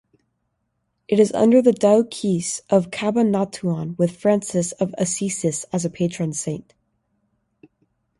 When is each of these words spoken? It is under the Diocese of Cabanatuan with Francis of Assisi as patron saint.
It 1.07 1.19
is 1.19 1.31
under 1.33 1.61
the 1.61 1.73
Diocese 1.73 2.63
of 2.71 2.89
Cabanatuan 2.89 3.95
with 3.99 4.17
Francis 4.19 4.71
of 4.71 4.95
Assisi 4.97 5.49
as 5.71 5.87
patron 5.93 6.33
saint. 6.33 6.73